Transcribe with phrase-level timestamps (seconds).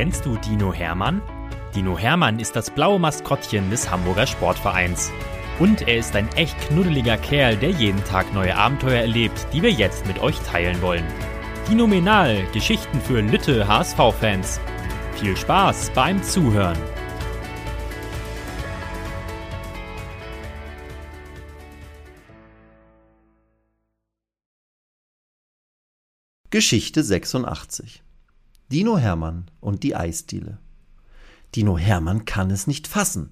[0.00, 1.20] Kennst du Dino Hermann?
[1.74, 5.12] Dino Hermann ist das blaue Maskottchen des Hamburger Sportvereins.
[5.58, 9.70] Und er ist ein echt knuddeliger Kerl, der jeden Tag neue Abenteuer erlebt, die wir
[9.70, 11.04] jetzt mit euch teilen wollen.
[11.68, 14.58] Dinominal, Geschichten für Lütte HSV-Fans.
[15.16, 16.78] Viel Spaß beim Zuhören.
[26.48, 28.02] Geschichte 86
[28.70, 30.58] Dino Hermann und die Eisdiele.
[31.56, 33.30] Dino Hermann kann es nicht fassen.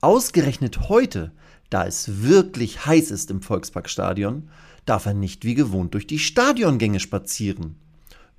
[0.00, 1.32] Ausgerechnet heute,
[1.68, 4.48] da es wirklich heiß ist im Volksparkstadion,
[4.86, 7.74] darf er nicht wie gewohnt durch die Stadiongänge spazieren.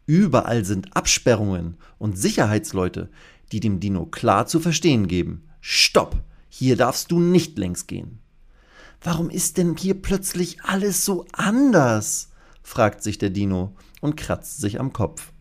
[0.06, 3.10] Überall sind Absperrungen und Sicherheitsleute,
[3.52, 8.20] die dem Dino klar zu verstehen geben: Stopp, hier darfst du nicht längs gehen.
[9.02, 12.30] Warum ist denn hier plötzlich alles so anders?
[12.64, 15.34] fragt sich der Dino und kratzt sich am Kopf.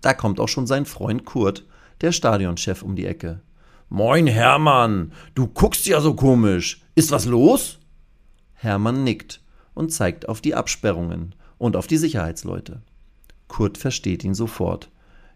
[0.00, 1.64] Da kommt auch schon sein Freund Kurt,
[2.00, 3.40] der Stadionchef, um die Ecke.
[3.88, 6.82] Moin, Hermann, du guckst ja so komisch.
[6.94, 7.78] Ist was los?
[8.54, 9.40] Hermann nickt
[9.74, 12.82] und zeigt auf die Absperrungen und auf die Sicherheitsleute.
[13.48, 14.90] Kurt versteht ihn sofort.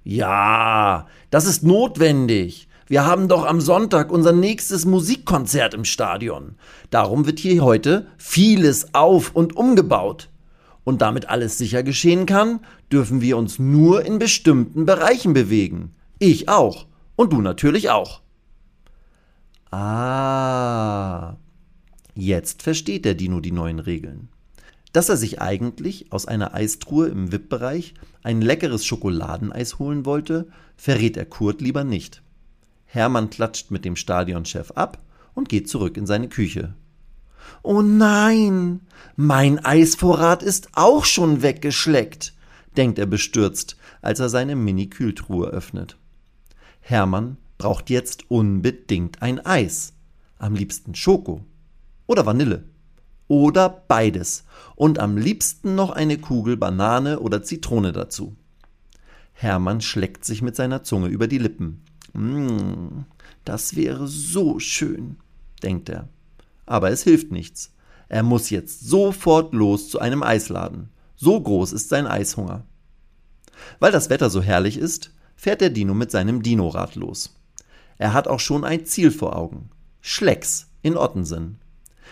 [0.04, 2.68] Ja, das ist notwendig.
[2.86, 6.56] Wir haben doch am Sonntag unser nächstes Musikkonzert im Stadion.
[6.90, 10.28] Darum wird hier heute vieles auf und umgebaut.
[10.84, 15.94] Und damit alles sicher geschehen kann, dürfen wir uns nur in bestimmten Bereichen bewegen.
[16.18, 16.86] Ich auch.
[17.14, 18.20] Und du natürlich auch.
[19.70, 21.36] Ah.
[22.14, 24.28] Jetzt versteht der Dino die neuen Regeln.
[24.92, 31.16] Dass er sich eigentlich aus einer Eistruhe im VIP-Bereich ein leckeres Schokoladeneis holen wollte, verrät
[31.16, 32.22] er Kurt lieber nicht.
[32.84, 34.98] Hermann klatscht mit dem Stadionchef ab
[35.34, 36.74] und geht zurück in seine Küche.
[37.62, 38.80] Oh nein,
[39.16, 42.34] mein Eisvorrat ist auch schon weggeschleckt,
[42.76, 45.96] denkt er bestürzt, als er seine Mini-Kühltruhe öffnet.
[46.80, 49.92] Hermann braucht jetzt unbedingt ein Eis.
[50.38, 51.44] Am liebsten Schoko
[52.06, 52.64] oder Vanille.
[53.28, 54.44] Oder beides.
[54.74, 58.36] Und am liebsten noch eine Kugel Banane oder Zitrone dazu.
[59.32, 61.82] Hermann schleckt sich mit seiner Zunge über die Lippen.
[62.12, 63.04] Mmh,
[63.44, 65.16] das wäre so schön,
[65.62, 66.08] denkt er.
[66.66, 67.74] Aber es hilft nichts.
[68.08, 70.90] Er muss jetzt sofort los zu einem Eisladen.
[71.16, 72.64] So groß ist sein Eishunger.
[73.78, 77.34] Weil das Wetter so herrlich ist, fährt der Dino mit seinem Dinorad los.
[77.98, 79.70] Er hat auch schon ein Ziel vor Augen.
[80.00, 81.58] Schlecks in Ottensen.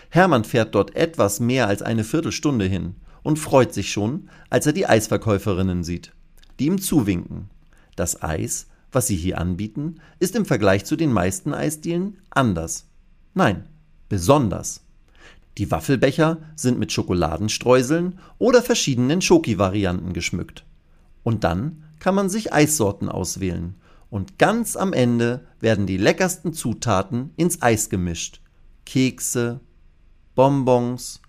[0.09, 4.73] Hermann fährt dort etwas mehr als eine Viertelstunde hin und freut sich schon, als er
[4.73, 6.13] die Eisverkäuferinnen sieht,
[6.59, 7.49] die ihm zuwinken.
[7.95, 12.87] Das Eis, was sie hier anbieten, ist im Vergleich zu den meisten Eisdielen anders.
[13.33, 13.65] Nein,
[14.11, 14.81] besonders.
[15.57, 20.65] Die Waffelbecher sind mit Schokoladenstreuseln oder verschiedenen Schoki-Varianten geschmückt.
[21.23, 23.75] Und dann kann man sich Eissorten auswählen.
[24.09, 28.41] Und ganz am Ende werden die leckersten Zutaten ins Eis gemischt.
[28.85, 29.61] Kekse,
[30.35, 31.21] Bonbons,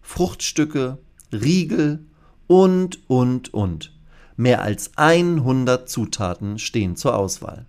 [0.00, 0.96] Fruchtstücke,
[1.30, 2.06] Riegel
[2.46, 3.94] und, und, und.
[4.36, 7.66] Mehr als 100 Zutaten stehen zur Auswahl.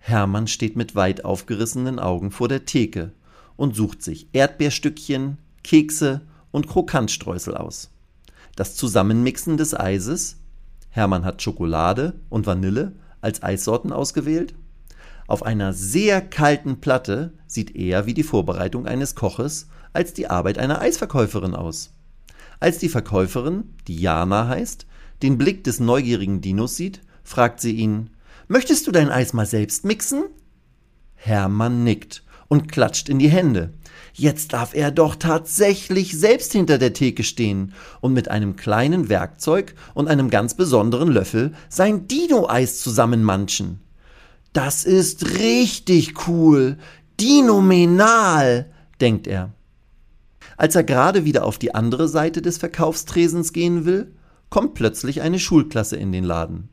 [0.00, 3.12] Hermann steht mit weit aufgerissenen Augen vor der Theke
[3.56, 7.90] und sucht sich Erdbeerstückchen, Kekse und Krokantstreusel aus.
[8.54, 10.38] Das Zusammenmixen des Eises
[10.96, 14.54] Hermann hat Schokolade und Vanille als Eissorten ausgewählt.
[15.26, 20.56] Auf einer sehr kalten Platte sieht eher wie die Vorbereitung eines Koches als die Arbeit
[20.56, 21.92] einer Eisverkäuferin aus.
[22.60, 24.86] Als die Verkäuferin, die Jana heißt,
[25.22, 28.10] den Blick des neugierigen Dinos sieht, fragt sie ihn:
[28.48, 30.24] Möchtest du dein Eis mal selbst mixen?
[31.14, 33.72] Hermann nickt und klatscht in die Hände.
[34.12, 39.74] Jetzt darf er doch tatsächlich selbst hinter der Theke stehen und mit einem kleinen Werkzeug
[39.94, 43.80] und einem ganz besonderen Löffel sein Dino-Eis zusammenmanschen.
[44.52, 46.78] Das ist richtig cool.
[47.20, 48.70] Dinomenal,
[49.00, 49.52] denkt er.
[50.56, 54.14] Als er gerade wieder auf die andere Seite des Verkaufstresens gehen will,
[54.48, 56.70] kommt plötzlich eine Schulklasse in den Laden.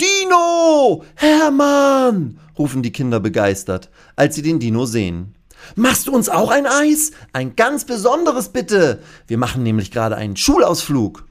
[0.00, 1.04] Dino!
[1.14, 2.38] Hermann!
[2.58, 5.34] rufen die Kinder begeistert, als sie den Dino sehen.
[5.76, 7.12] Machst du uns auch ein Eis?
[7.32, 9.00] Ein ganz besonderes bitte.
[9.26, 11.26] Wir machen nämlich gerade einen Schulausflug.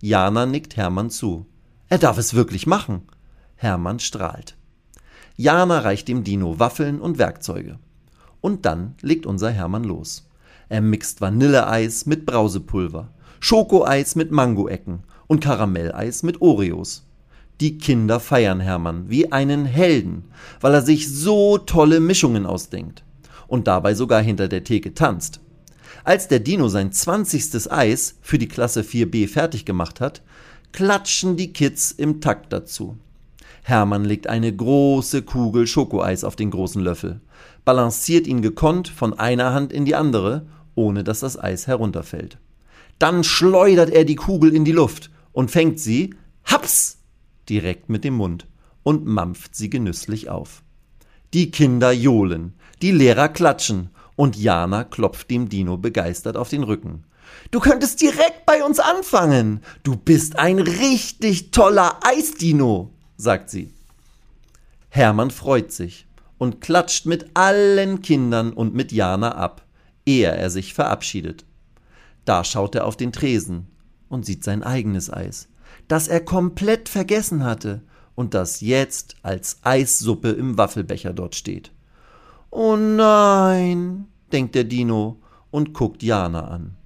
[0.00, 1.46] Jana nickt Hermann zu.
[1.88, 3.02] Er darf es wirklich machen.
[3.56, 4.56] Hermann strahlt.
[5.36, 7.78] Jana reicht dem Dino Waffeln und Werkzeuge.
[8.40, 10.28] Und dann legt unser Hermann los.
[10.68, 13.10] Er mixt Vanilleeis mit Brausepulver,
[13.40, 17.04] Schokoeis mit Mangoecken und Karamelleis mit Oreos.
[17.62, 20.24] Die Kinder feiern Hermann wie einen Helden,
[20.60, 23.04] weil er sich so tolle Mischungen ausdenkt
[23.46, 25.38] und dabei sogar hinter der Theke tanzt.
[26.02, 30.22] Als der Dino sein zwanzigstes Eis für die Klasse 4b fertig gemacht hat,
[30.72, 32.96] klatschen die Kids im Takt dazu.
[33.62, 37.20] Hermann legt eine große Kugel Schokoeis auf den großen Löffel,
[37.64, 42.38] balanciert ihn gekonnt von einer Hand in die andere, ohne dass das Eis herunterfällt.
[42.98, 46.12] Dann schleudert er die Kugel in die Luft und fängt sie,
[46.44, 46.98] haps,
[47.52, 48.46] direkt mit dem Mund
[48.82, 50.62] und mampft sie genüsslich auf.
[51.34, 57.04] Die Kinder johlen, die Lehrer klatschen und Jana klopft dem Dino begeistert auf den Rücken.
[57.50, 59.60] Du könntest direkt bei uns anfangen.
[59.82, 63.70] Du bist ein richtig toller Eisdino, sagt sie.
[64.88, 66.06] Hermann freut sich
[66.38, 69.66] und klatscht mit allen Kindern und mit Jana ab,
[70.06, 71.44] ehe er sich verabschiedet.
[72.24, 73.66] Da schaut er auf den Tresen
[74.08, 75.48] und sieht sein eigenes Eis,
[75.88, 77.82] das er komplett vergessen hatte
[78.14, 81.72] und das jetzt als Eissuppe im Waffelbecher dort steht.
[82.50, 85.20] Oh nein, denkt der Dino
[85.50, 86.76] und guckt Jana an.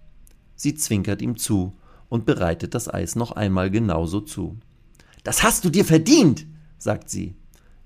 [0.54, 1.74] Sie zwinkert ihm zu
[2.08, 4.56] und bereitet das Eis noch einmal genauso zu.
[5.24, 6.46] Das hast du dir verdient,
[6.78, 7.36] sagt sie.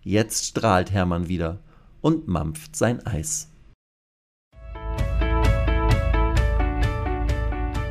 [0.03, 1.61] Jetzt strahlt Hermann wieder
[2.01, 3.50] und mampft sein Eis.